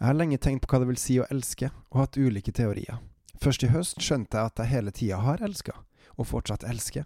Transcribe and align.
Jeg 0.00 0.08
har 0.08 0.16
lenge 0.16 0.38
tenkt 0.40 0.62
på 0.64 0.72
hva 0.72 0.78
det 0.80 0.86
vil 0.88 0.96
si 0.96 1.14
å 1.20 1.26
elske, 1.28 1.68
og 1.92 1.98
hatt 2.00 2.16
ulike 2.16 2.54
teorier. 2.56 3.02
Først 3.36 3.66
i 3.66 3.68
høst 3.68 3.98
skjønte 4.00 4.38
jeg 4.38 4.48
at 4.48 4.62
jeg 4.62 4.70
hele 4.70 4.92
tida 4.96 5.18
har 5.20 5.44
elska, 5.44 5.74
og 6.16 6.24
fortsatt 6.30 6.64
elsker. 6.64 7.04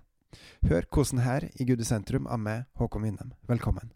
Hør 0.70 0.86
hvordan 0.94 1.24
her 1.26 1.48
i 1.58 1.66
Gud 1.66 1.82
i 1.82 1.88
sentrum 1.88 2.30
av 2.30 2.38
meg, 2.38 2.68
Håkon 2.78 3.02
Winnem. 3.02 3.34
Velkommen. 3.50 3.90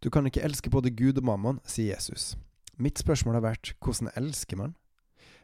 Du 0.00 0.08
kan 0.08 0.24
ikke 0.24 0.40
elske 0.40 0.72
både 0.72 0.88
Gud 0.88 1.20
og 1.20 1.28
mammon, 1.28 1.60
sier 1.68 1.92
Jesus. 1.92 2.38
Mitt 2.80 2.96
spørsmål 2.96 3.42
har 3.42 3.50
vært 3.50 3.76
hvordan 3.84 4.08
elsker 4.16 4.56
man? 4.56 4.78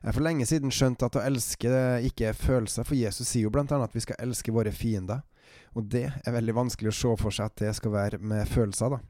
Jeg 0.00 0.08
har 0.08 0.22
for 0.22 0.24
lenge 0.24 0.48
siden 0.48 0.72
skjønt 0.72 1.04
at 1.04 1.20
å 1.20 1.28
elske 1.28 1.68
ikke 2.08 2.32
er 2.32 2.44
følelser, 2.48 2.88
for 2.88 2.96
Jesus 2.96 3.28
sier 3.28 3.44
jo 3.44 3.52
blant 3.52 3.76
annet 3.76 3.92
at 3.92 4.00
vi 4.00 4.08
skal 4.08 4.24
elske 4.24 4.56
våre 4.56 4.72
fiender. 4.72 5.27
Og 5.76 5.86
det 5.92 6.06
er 6.10 6.34
veldig 6.34 6.56
vanskelig 6.56 6.92
å 6.92 6.98
se 6.98 7.14
for 7.20 7.34
seg 7.34 7.50
at 7.50 7.62
det 7.62 7.74
skal 7.78 7.94
være 7.94 8.20
med 8.20 8.48
følelser, 8.50 8.96
da. 8.96 9.02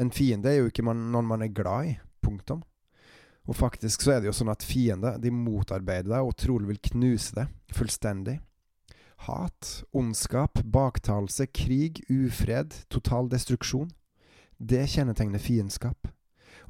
En 0.00 0.10
fiende 0.14 0.50
er 0.50 0.60
jo 0.60 0.70
ikke 0.70 0.84
man, 0.86 1.08
noen 1.12 1.28
man 1.28 1.44
er 1.44 1.52
glad 1.54 1.90
i. 1.90 1.96
Punktum. 2.22 2.62
Og 3.50 3.58
faktisk 3.58 4.04
så 4.04 4.14
er 4.14 4.22
det 4.22 4.30
jo 4.30 4.36
sånn 4.36 4.52
at 4.52 4.62
fiender 4.62 5.18
de 5.18 5.32
motarbeider 5.34 6.12
deg 6.12 6.28
og 6.28 6.36
trolig 6.38 6.70
vil 6.70 6.82
knuse 6.92 7.34
deg 7.34 7.74
fullstendig. 7.74 8.38
Hat, 9.26 9.82
ondskap, 9.94 10.62
baktalelse, 10.64 11.48
krig, 11.54 12.02
ufred, 12.10 12.74
total 12.90 13.30
destruksjon. 13.30 13.90
Det 14.58 14.86
kjennetegner 14.90 15.42
fiendskap. 15.42 16.10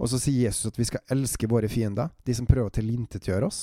Og 0.01 0.09
så 0.09 0.21
sier 0.21 0.49
Jesus 0.49 0.73
at 0.73 0.81
vi 0.81 0.89
skal 0.89 1.05
elske 1.13 1.49
våre 1.49 1.69
fiender, 1.69 2.13
de 2.25 2.37
som 2.37 2.49
prøver 2.49 2.73
å 2.73 2.77
tilintetgjøre 2.77 3.49
oss. 3.49 3.63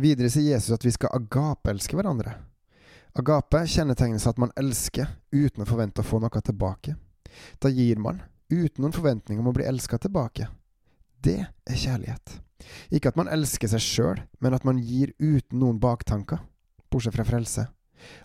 Videre 0.00 0.30
sier 0.30 0.54
Jesus 0.54 0.74
at 0.74 0.86
vi 0.86 0.94
skal 0.94 1.14
agape-elske 1.18 1.98
hverandre. 1.98 2.34
Agape 3.18 3.64
kjennetegnes 3.66 4.26
at 4.30 4.38
man 4.38 4.52
elsker 4.58 5.08
uten 5.32 5.64
å 5.64 5.68
forvente 5.68 6.02
å 6.02 6.06
få 6.06 6.20
noe 6.22 6.42
tilbake. 6.44 6.94
Da 7.58 7.70
gir 7.70 7.98
man, 7.98 8.20
uten 8.50 8.84
noen 8.84 8.94
forventning 8.94 9.40
om 9.40 9.50
å 9.50 9.54
bli 9.56 9.66
elska 9.66 9.98
tilbake. 9.98 10.46
Det 11.22 11.40
er 11.42 11.76
kjærlighet. 11.76 12.38
Ikke 12.94 13.10
at 13.10 13.18
man 13.18 13.30
elsker 13.32 13.70
seg 13.72 13.82
sjøl, 13.82 14.22
men 14.38 14.54
at 14.54 14.66
man 14.68 14.78
gir 14.78 15.12
uten 15.18 15.58
noen 15.58 15.80
baktanker, 15.82 16.42
bortsett 16.90 17.16
fra 17.16 17.26
frelse. 17.26 17.66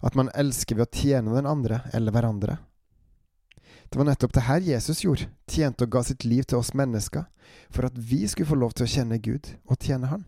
At 0.06 0.16
man 0.16 0.30
elsker 0.36 0.78
ved 0.78 0.88
å 0.88 1.02
tjene 1.02 1.36
den 1.36 1.50
andre 1.50 1.82
eller 1.94 2.14
hverandre. 2.16 2.60
Det 3.90 4.00
var 4.00 4.08
nettopp 4.10 4.34
det 4.34 4.46
her 4.48 4.62
Jesus 4.66 5.04
gjorde, 5.04 5.30
tjente 5.50 5.86
og 5.86 5.94
ga 5.94 6.02
sitt 6.04 6.26
liv 6.26 6.46
til 6.46 6.60
oss 6.60 6.74
mennesker, 6.78 7.26
for 7.70 7.88
at 7.88 7.98
vi 7.98 8.26
skulle 8.28 8.50
få 8.50 8.58
lov 8.60 8.74
til 8.76 8.88
å 8.88 8.92
kjenne 8.92 9.22
Gud 9.22 9.52
og 9.66 9.78
tjene 9.82 10.10
Han. 10.14 10.26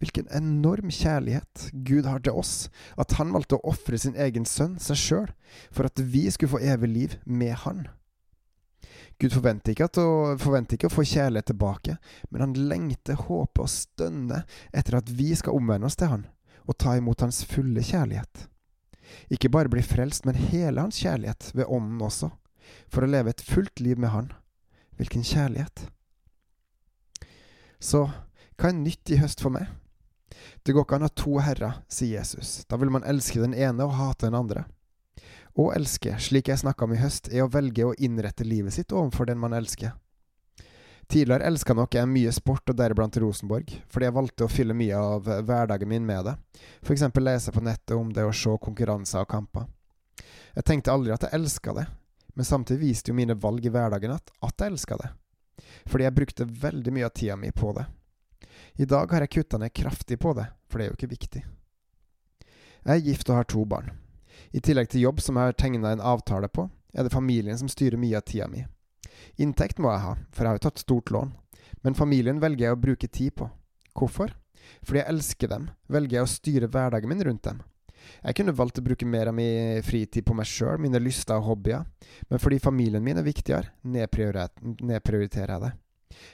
Hvilken 0.00 0.30
enorm 0.32 0.88
kjærlighet 0.88 1.66
Gud 1.84 2.06
har 2.08 2.22
til 2.24 2.38
oss, 2.40 2.70
at 2.96 3.18
han 3.18 3.34
valgte 3.34 3.58
å 3.58 3.72
ofre 3.74 3.98
sin 4.00 4.16
egen 4.16 4.46
sønn, 4.48 4.78
seg 4.80 4.96
sjøl, 4.96 5.32
for 5.68 5.90
at 5.90 6.00
vi 6.00 6.24
skulle 6.32 6.54
få 6.54 6.62
evig 6.64 6.88
liv 6.88 7.16
med 7.28 7.52
han. 7.66 7.84
Gud 9.20 9.34
forventer 9.36 9.74
ikke, 9.74 9.90
å, 10.00 10.36
forventer 10.40 10.78
ikke, 10.78 10.88
å, 10.88 10.94
få 10.94 11.04
kjærlighet 11.04 11.50
tilbake, 11.50 11.98
men 12.32 12.46
han 12.46 12.54
lengter, 12.70 13.18
håper 13.28 13.66
og 13.66 13.72
stønner 13.72 14.46
etter 14.72 14.96
at 14.96 15.12
vi 15.12 15.34
skal 15.36 15.58
omvende 15.58 15.90
oss 15.90 15.98
til 16.00 16.08
han, 16.14 16.24
og 16.64 16.78
ta 16.80 16.96
imot 16.96 17.20
hans 17.26 17.42
fulle 17.48 17.84
kjærlighet. 17.84 18.46
Ikke 19.28 19.50
bare 19.52 19.68
bli 19.68 19.84
frelst, 19.84 20.24
men 20.24 20.38
hele 20.38 20.80
hans 20.80 21.02
kjærlighet, 21.02 21.50
ved 21.52 21.68
ånden 21.68 22.00
også, 22.06 22.30
for 22.88 23.04
å 23.04 23.10
leve 23.10 23.34
et 23.34 23.44
fullt 23.44 23.84
liv 23.84 24.00
med 24.00 24.14
han. 24.14 24.32
Hvilken 24.96 25.26
kjærlighet! 25.26 25.84
Så 27.80 28.06
hva 28.60 28.68
er 28.68 28.76
nytt 28.76 29.12
i 29.12 29.20
høst 29.20 29.40
for 29.44 29.52
meg? 29.52 29.68
Det 30.62 30.72
går 30.72 30.86
ikke 30.86 30.98
an 30.98 31.06
å 31.06 31.10
ha 31.10 31.16
to 31.22 31.38
herrer, 31.42 31.80
sier 31.88 32.20
Jesus. 32.20 32.64
Da 32.70 32.78
vil 32.80 32.92
man 32.92 33.06
elske 33.08 33.40
den 33.42 33.54
ene 33.54 33.86
og 33.86 33.96
hate 33.98 34.28
den 34.28 34.38
andre. 34.38 34.66
Å 35.58 35.72
elske, 35.74 36.14
slik 36.22 36.48
jeg 36.48 36.62
snakka 36.62 36.86
om 36.86 36.94
i 36.94 37.00
høst, 37.00 37.28
er 37.32 37.44
å 37.44 37.50
velge 37.50 37.88
å 37.88 37.96
innrette 37.98 38.46
livet 38.46 38.76
sitt 38.76 38.94
overfor 38.94 39.26
den 39.30 39.40
man 39.42 39.56
elsker. 39.56 39.96
Tidligere 41.10 41.48
elska 41.50 41.74
nok 41.74 41.94
jeg 41.94 42.06
mye 42.06 42.30
sport, 42.32 42.70
og 42.70 42.76
deriblant 42.78 43.16
Rosenborg, 43.18 43.72
fordi 43.90 44.06
jeg 44.06 44.14
valgte 44.14 44.46
å 44.46 44.50
fylle 44.52 44.76
mye 44.78 44.94
av 44.94 45.26
hverdagen 45.26 45.90
min 45.90 46.06
med 46.06 46.28
det, 46.28 46.36
for 46.84 46.94
eksempel 46.94 47.26
lese 47.26 47.50
på 47.50 47.64
nettet 47.66 47.96
om 47.96 48.12
det 48.14 48.22
å 48.22 48.34
se 48.36 48.54
konkurranser 48.62 49.24
og 49.24 49.32
kamper. 49.32 49.66
Jeg 50.54 50.68
tenkte 50.68 50.94
aldri 50.94 51.10
at 51.14 51.26
jeg 51.26 51.34
elska 51.34 51.74
det, 51.74 51.88
men 52.38 52.46
samtidig 52.46 52.84
viste 52.84 53.10
jo 53.10 53.18
mine 53.18 53.34
valg 53.34 53.66
i 53.66 53.72
hverdagen 53.74 54.14
at, 54.14 54.30
at 54.38 54.54
jeg 54.62 54.70
elska 54.70 55.00
det, 55.02 55.10
fordi 55.90 56.06
jeg 56.06 56.18
brukte 56.20 56.46
veldig 56.62 56.94
mye 56.94 57.10
av 57.10 57.16
tida 57.18 57.36
mi 57.40 57.50
på 57.50 57.74
det. 57.74 57.88
I 58.80 58.86
dag 58.88 59.10
har 59.12 59.20
jeg 59.20 59.34
kutta 59.34 59.58
ned 59.60 59.74
kraftig 59.76 60.16
på 60.18 60.32
det, 60.32 60.46
for 60.70 60.80
det 60.80 60.86
er 60.86 60.88
jo 60.88 60.96
ikke 60.96 61.10
viktig. 61.10 61.40
Jeg 62.80 62.94
er 62.94 63.02
gift 63.04 63.28
og 63.28 63.36
har 63.36 63.48
to 63.52 63.64
barn. 63.68 63.90
I 64.56 64.62
tillegg 64.64 64.88
til 64.88 65.02
jobb 65.04 65.20
som 65.20 65.36
jeg 65.36 65.50
har 65.50 65.58
tegna 65.60 65.90
en 65.92 66.00
avtale 66.00 66.48
på, 66.48 66.64
er 66.96 67.04
det 67.04 67.12
familien 67.12 67.58
som 67.60 67.68
styrer 67.68 68.00
mye 68.00 68.16
av 68.16 68.24
tida 68.24 68.48
mi. 68.48 68.62
Inntekt 69.36 69.82
må 69.84 69.92
jeg 69.92 70.04
ha, 70.06 70.14
for 70.32 70.46
jeg 70.46 70.48
har 70.48 70.56
jo 70.56 70.64
tatt 70.64 70.80
stort 70.80 71.12
lån, 71.12 71.34
men 71.84 71.98
familien 71.98 72.40
velger 72.40 72.70
jeg 72.70 72.78
å 72.78 72.80
bruke 72.86 73.10
tid 73.12 73.36
på. 73.36 73.50
Hvorfor? 73.92 74.32
Fordi 74.80 75.02
jeg 75.02 75.12
elsker 75.12 75.52
dem, 75.52 75.68
velger 75.92 76.16
jeg 76.16 76.24
å 76.24 76.32
styre 76.38 76.72
hverdagen 76.72 77.12
min 77.12 77.24
rundt 77.28 77.44
dem. 77.50 77.60
Jeg 78.24 78.40
kunne 78.40 78.56
valgt 78.56 78.80
å 78.80 78.86
bruke 78.86 79.04
mer 79.04 79.28
av 79.28 79.36
min 79.36 79.84
fritid 79.84 80.24
på 80.24 80.38
meg 80.40 80.48
sjøl, 80.48 80.80
mine 80.80 81.04
lyster 81.04 81.36
og 81.36 81.50
hobbyer, 81.50 81.84
men 82.32 82.40
fordi 82.40 82.62
familien 82.64 83.04
min 83.04 83.20
er 83.20 83.28
viktigere, 83.28 83.76
nedprioriterer 83.84 85.52
jeg 85.58 85.64
det. 85.68 85.72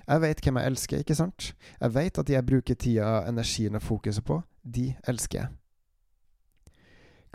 Jeg 0.07 0.23
veit 0.23 0.43
hvem 0.43 0.59
jeg 0.61 0.73
elsker, 0.73 1.03
ikke 1.03 1.17
sant? 1.19 1.53
Jeg 1.81 1.95
veit 1.95 2.19
at 2.19 2.27
de 2.27 2.37
jeg 2.37 2.47
bruker 2.47 2.79
tida, 2.79 3.23
energien 3.29 3.77
og 3.79 3.85
fokuset 3.85 4.25
på, 4.27 4.41
de 4.63 4.93
elsker 5.09 5.43
jeg. 5.43 5.53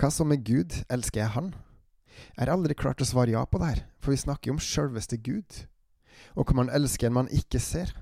Hva 0.01 0.09
så 0.09 0.25
med 0.25 0.41
Gud, 0.47 0.79
elsker 0.89 1.21
jeg 1.21 1.33
Han? 1.35 1.51
Jeg 2.35 2.41
har 2.43 2.53
aldri 2.53 2.75
klart 2.77 3.01
å 3.01 3.07
svare 3.07 3.33
ja 3.33 3.43
på 3.45 3.59
det 3.61 3.67
her, 3.69 3.83
for 4.01 4.13
vi 4.13 4.23
snakker 4.23 4.49
jo 4.49 4.55
om 4.57 4.63
sjølveste 4.63 5.19
Gud. 5.21 5.61
Og 6.35 6.47
kan 6.47 6.57
man 6.57 6.71
elske 6.73 7.07
en 7.07 7.15
man 7.15 7.29
ikke 7.33 7.59
ser? 7.61 7.93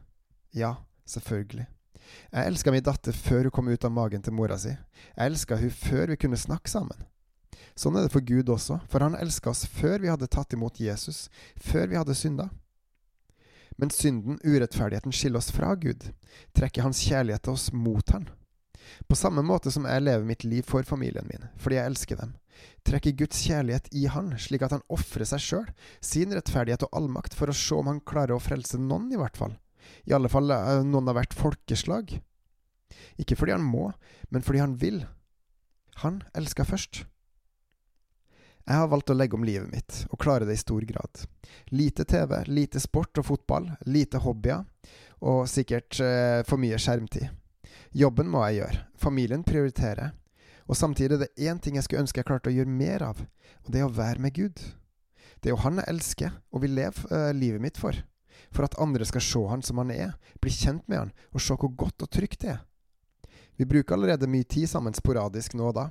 Ja, 0.56 0.78
selvfølgelig. 1.08 1.68
Jeg 2.34 2.50
elska 2.50 2.72
min 2.74 2.86
datter 2.86 3.14
før 3.14 3.48
hun 3.48 3.54
kom 3.54 3.70
ut 3.70 3.86
av 3.86 3.94
magen 3.94 4.24
til 4.26 4.34
mora 4.34 4.58
si. 4.58 4.72
Jeg 4.72 5.32
elska 5.32 5.60
hun 5.60 5.74
før 5.74 6.14
vi 6.14 6.20
kunne 6.24 6.40
snakke 6.40 6.72
sammen. 6.72 7.06
Sånn 7.78 7.96
er 7.96 8.08
det 8.08 8.14
for 8.14 8.26
Gud 8.26 8.50
også, 8.52 8.80
for 8.92 9.06
han 9.06 9.18
elska 9.20 9.52
oss 9.54 9.66
før 9.70 10.02
vi 10.04 10.10
hadde 10.12 10.28
tatt 10.32 10.56
imot 10.56 10.82
Jesus, 10.82 11.28
før 11.56 11.92
vi 11.92 12.00
hadde 12.00 12.18
synda. 12.18 12.50
Men 13.80 13.94
synden, 13.96 14.40
urettferdigheten, 14.44 15.14
skiller 15.16 15.40
oss 15.40 15.54
fra 15.56 15.72
Gud, 15.80 16.10
trekker 16.58 16.84
Hans 16.84 17.00
kjærlighet 17.08 17.46
til 17.48 17.56
oss 17.56 17.70
mot 17.72 18.12
Han. 18.12 18.28
På 19.08 19.16
samme 19.16 19.44
måte 19.46 19.72
som 19.72 19.86
jeg 19.88 20.04
lever 20.04 20.26
mitt 20.28 20.44
liv 20.44 20.66
for 20.68 20.84
familien 20.88 21.28
min, 21.30 21.46
fordi 21.62 21.78
jeg 21.78 21.92
elsker 21.92 22.20
dem, 22.20 22.34
trekker 22.88 23.16
Guds 23.22 23.40
kjærlighet 23.46 23.88
i 23.96 24.08
Han, 24.12 24.34
slik 24.42 24.66
at 24.68 24.76
Han 24.76 24.84
ofrer 24.92 25.28
seg 25.30 25.44
sjøl, 25.46 25.70
sin 26.04 26.36
rettferdighet 26.36 26.84
og 26.88 27.00
allmakt, 27.00 27.38
for 27.38 27.52
å 27.52 27.56
se 27.56 27.78
om 27.78 27.92
Han 27.92 28.02
klarer 28.04 28.36
å 28.36 28.44
frelse 28.44 28.82
noen, 28.82 29.08
i 29.14 29.20
hvert 29.22 29.40
fall. 29.40 29.56
I 30.10 30.16
alle 30.18 30.32
fall 30.32 30.52
eh, 30.52 30.82
noen 30.84 31.08
av 31.12 31.16
hvert 31.16 31.38
folkeslag. 31.38 32.18
Ikke 33.22 33.38
fordi 33.40 33.56
Han 33.56 33.68
må, 33.68 33.94
men 34.34 34.44
fordi 34.44 34.64
Han 34.66 34.76
vil. 34.82 35.06
Han 36.04 36.22
elsker 36.36 36.68
først. 36.68 37.06
Jeg 38.70 38.78
har 38.78 38.90
valgt 38.92 39.10
å 39.10 39.16
legge 39.18 39.34
om 39.34 39.42
livet 39.42 39.66
mitt, 39.72 39.96
og 40.14 40.20
klare 40.22 40.46
det 40.46 40.54
i 40.54 40.62
stor 40.62 40.84
grad. 40.86 41.24
Lite 41.74 42.04
TV, 42.06 42.36
lite 42.46 42.78
sport 42.80 43.18
og 43.18 43.26
fotball, 43.26 43.72
lite 43.90 44.22
hobbyer, 44.22 44.62
og 45.26 45.48
sikkert 45.50 45.98
eh, 46.06 46.42
for 46.46 46.62
mye 46.62 46.78
skjermtid. 46.78 47.32
Jobben 47.98 48.30
må 48.30 48.44
jeg 48.46 48.60
gjøre, 48.60 48.84
familien 49.02 49.42
prioriterer, 49.48 50.14
og 50.70 50.78
samtidig 50.78 51.18
er 51.18 51.24
det 51.24 51.50
én 51.50 51.58
ting 51.58 51.80
jeg 51.80 51.88
skulle 51.88 52.06
ønske 52.06 52.22
jeg 52.22 52.30
klarte 52.30 52.52
å 52.52 52.54
gjøre 52.54 52.70
mer 52.70 53.08
av, 53.08 53.26
og 53.66 53.74
det 53.74 53.82
er 53.82 53.90
å 53.90 53.96
være 53.98 54.22
med 54.22 54.38
Gud. 54.38 54.62
Det 55.42 55.50
er 55.50 55.56
jo 55.56 55.64
Han 55.64 55.82
jeg 55.82 55.90
elsker 55.90 56.38
og 56.54 56.62
vil 56.62 56.78
leve 56.78 57.10
eh, 57.10 57.34
livet 57.34 57.66
mitt 57.66 57.82
for. 57.82 57.98
For 58.54 58.70
at 58.70 58.78
andre 58.78 59.06
skal 59.08 59.24
se 59.26 59.42
Han 59.50 59.66
som 59.66 59.82
Han 59.82 59.96
er, 59.96 60.14
bli 60.44 60.54
kjent 60.54 60.86
med 60.86 61.08
Han 61.08 61.14
og 61.34 61.42
se 61.42 61.58
hvor 61.58 61.74
godt 61.74 62.06
og 62.06 62.14
trygt 62.14 62.44
det 62.46 62.54
er. 62.54 62.62
Vi 63.60 63.66
bruker 63.66 63.94
allerede 63.94 64.28
mye 64.28 64.44
tid 64.44 64.70
sammen 64.70 64.94
sporadisk 64.96 65.54
nå 65.60 65.66
og 65.68 65.74
da, 65.76 65.82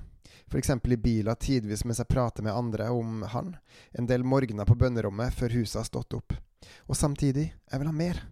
f.eks. 0.49 0.71
i 0.73 0.97
biler 0.97 1.37
tidvis 1.37 1.83
mens 1.85 1.99
jeg 2.01 2.09
prater 2.09 2.47
med 2.47 2.57
andre 2.57 2.87
om 2.97 3.27
han, 3.29 3.51
en 3.93 4.09
del 4.09 4.25
morgener 4.25 4.65
på 4.65 4.77
bønnerommet 4.81 5.37
før 5.37 5.53
huset 5.53 5.83
har 5.83 5.85
stått 5.85 6.17
opp. 6.17 6.33
Og 6.89 6.97
samtidig, 6.97 7.51
jeg 7.53 7.83
vil 7.83 7.91
ha 7.91 7.93
mer. 7.93 8.23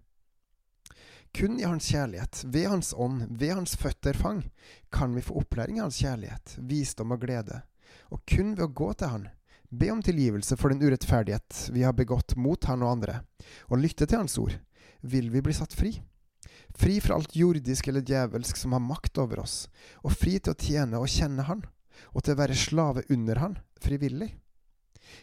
Kun 1.36 1.60
i 1.60 1.68
Hans 1.68 1.90
kjærlighet, 1.92 2.46
ved 2.48 2.70
Hans 2.72 2.94
ånd, 2.96 3.26
ved 3.28 3.52
Hans 3.58 3.76
føtter 3.76 4.16
fang, 4.16 4.40
kan 4.88 5.12
vi 5.12 5.26
få 5.28 5.36
opplæring 5.42 5.82
i 5.82 5.84
Hans 5.84 6.00
kjærlighet, 6.00 6.56
visdom 6.56 7.12
og 7.12 7.20
glede. 7.28 7.60
Og 8.08 8.24
kun 8.24 8.56
ved 8.56 8.70
å 8.70 8.72
gå 8.72 8.92
til 8.96 9.12
Han, 9.18 9.30
be 9.68 9.92
om 9.92 10.00
tilgivelse 10.00 10.56
for 10.56 10.72
den 10.72 10.80
urettferdighet 10.80 11.66
vi 11.76 11.84
har 11.84 11.92
begått 11.92 12.38
mot 12.40 12.72
Han 12.72 12.88
og 12.88 12.96
andre, 12.96 13.20
og 13.68 13.84
lytte 13.84 14.08
til 14.08 14.24
Hans 14.24 14.40
ord, 14.40 14.56
vil 15.04 15.28
vi 15.28 15.44
bli 15.44 15.60
satt 15.60 15.76
fri. 15.76 15.98
Fri 16.76 16.99
fra 17.00 17.17
alt 17.17 17.32
jordisk 17.37 17.88
eller 17.88 18.05
djevelsk 18.05 18.58
som 18.61 18.75
har 18.76 18.84
makt 18.84 19.19
over 19.23 19.40
oss, 19.46 19.64
og 20.05 20.12
fri 20.12 20.37
til 20.38 20.52
å 20.52 20.61
tjene 20.61 21.00
og 21.00 21.08
kjenne 21.11 21.46
Han 21.49 21.64
og 22.12 22.25
til 22.25 22.34
å 22.34 22.40
være 22.40 22.56
slave 22.58 23.05
under 23.12 23.40
han, 23.40 23.55
frivillig. 23.82 24.31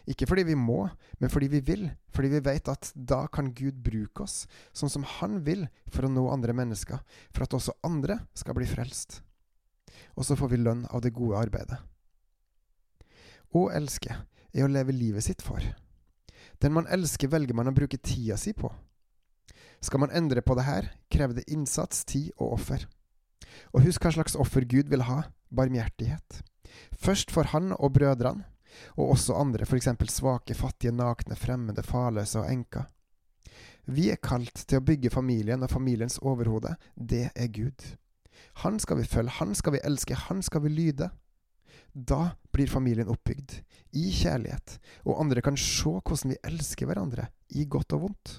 Ikke 0.08 0.26
fordi 0.26 0.46
vi 0.48 0.56
må, 0.58 0.86
men 1.20 1.30
fordi 1.30 1.50
vi 1.52 1.60
vil, 1.64 1.84
fordi 2.14 2.30
vi 2.32 2.42
vet 2.46 2.70
at 2.72 2.90
da 2.94 3.24
kan 3.32 3.52
Gud 3.56 3.78
bruke 3.84 4.24
oss 4.24 4.44
sånn 4.72 4.92
som 4.92 5.04
Han 5.18 5.42
vil 5.44 5.66
for 5.92 6.06
å 6.06 6.12
nå 6.12 6.24
andre 6.32 6.54
mennesker, 6.56 7.02
for 7.34 7.44
at 7.44 7.56
også 7.56 7.76
andre 7.86 8.22
skal 8.36 8.56
bli 8.56 8.68
frelst. 8.68 9.20
Og 10.16 10.26
så 10.26 10.38
får 10.38 10.54
vi 10.54 10.62
lønn 10.62 10.86
av 10.90 11.04
det 11.04 11.14
gode 11.14 11.38
arbeidet. 11.38 11.78
Å 13.54 13.68
elske 13.76 14.16
er 14.54 14.64
å 14.64 14.70
leve 14.70 14.94
livet 14.94 15.26
sitt 15.26 15.44
for. 15.44 15.62
Den 16.62 16.74
man 16.74 16.88
elsker, 16.90 17.30
velger 17.30 17.54
man 17.54 17.70
å 17.70 17.76
bruke 17.76 18.00
tida 18.00 18.38
si 18.40 18.54
på. 18.56 18.70
Skal 19.84 20.00
man 20.00 20.14
endre 20.16 20.40
på 20.42 20.56
det 20.56 20.64
her, 20.64 20.88
krever 21.14 21.38
det 21.38 21.46
innsats, 21.52 22.04
tid 22.08 22.32
og 22.36 22.58
offer. 22.58 22.88
Og 23.72 23.86
husk 23.86 24.04
hva 24.04 24.14
slags 24.16 24.36
offer 24.40 24.66
Gud 24.66 24.90
vil 24.90 25.06
ha 25.06 25.22
barmhjertighet. 25.54 26.42
Først 26.98 27.30
for 27.30 27.50
han 27.54 27.72
og 27.76 27.94
brødrene, 27.94 28.48
og 28.98 29.14
også 29.14 29.36
andre, 29.38 29.66
f.eks. 29.66 29.88
svake, 30.10 30.54
fattige, 30.58 30.92
nakne, 30.92 31.36
fremmede, 31.38 31.82
farløse 31.86 32.40
og 32.40 32.50
enker. 32.50 32.88
Vi 33.86 34.08
er 34.10 34.22
kalt 34.22 34.64
til 34.64 34.80
å 34.80 34.84
bygge 34.84 35.12
familien 35.12 35.62
og 35.62 35.70
familiens 35.70 36.16
overhode. 36.22 36.74
Det 36.96 37.28
er 37.34 37.52
Gud. 37.52 37.84
Han 38.64 38.80
skal 38.80 38.98
vi 38.98 39.08
følge, 39.08 39.36
han 39.38 39.54
skal 39.54 39.76
vi 39.76 39.84
elske, 39.84 40.16
han 40.28 40.42
skal 40.42 40.64
vi 40.64 40.72
lyde. 40.72 41.10
Da 41.94 42.34
blir 42.54 42.70
familien 42.70 43.10
oppbygd, 43.12 43.60
i 43.94 44.08
kjærlighet, 44.10 44.78
og 45.06 45.20
andre 45.22 45.42
kan 45.44 45.58
se 45.60 45.92
hvordan 46.00 46.32
vi 46.32 46.40
elsker 46.48 46.90
hverandre, 46.90 47.28
i 47.54 47.68
godt 47.70 47.94
og 47.94 48.08
vondt. 48.08 48.32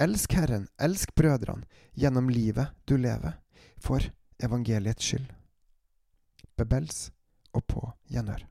Elsk 0.00 0.32
Herren, 0.34 0.66
elsk 0.82 1.14
brødrene, 1.14 1.66
gjennom 1.94 2.28
livet 2.28 2.72
du 2.88 2.96
lever, 2.98 3.36
for 3.78 4.02
evangeliets 4.42 5.04
skyld. 5.06 5.28
Bebels 6.58 7.12
og 7.54 7.62
på 7.70 7.84
gjenhør. 8.10 8.42